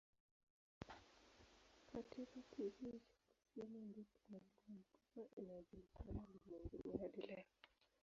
[1.93, 2.99] Katika kizio cha
[3.51, 4.49] kusini ndipo milima
[4.93, 7.45] mikubwa inayojulikana ulimwenguni hadi leo.